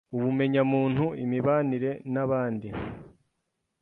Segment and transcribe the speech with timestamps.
[0.15, 2.69] ubumenyamuntu, imibanire n’abandi,